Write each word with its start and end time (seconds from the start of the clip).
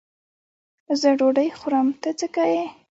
زه 0.99 1.09
ډوډۍ 1.19 1.49
خورم؛ 1.57 1.87
ته 2.01 2.09
څه 2.19 2.27
که 2.33 2.43
یې. 2.53 2.65